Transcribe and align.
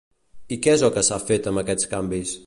I 0.55 0.57
què 0.67 0.73
és 0.77 0.85
el 0.87 0.93
que 0.95 1.03
s'ha 1.09 1.19
fet 1.27 1.49
amb 1.53 1.63
aquests 1.63 1.91
canvis? 1.93 2.33